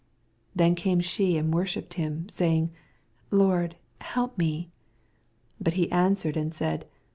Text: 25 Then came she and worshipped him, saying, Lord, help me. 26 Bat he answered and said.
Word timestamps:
25 0.57 0.57
Then 0.57 0.73
came 0.75 0.99
she 0.99 1.37
and 1.37 1.53
worshipped 1.53 1.93
him, 1.93 2.27
saying, 2.27 2.71
Lord, 3.29 3.75
help 3.99 4.35
me. 4.35 4.71
26 5.57 5.57
Bat 5.61 5.73
he 5.75 5.91
answered 5.91 6.35
and 6.35 6.55
said. 6.55 6.87